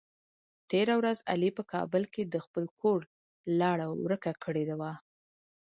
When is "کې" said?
2.13-2.23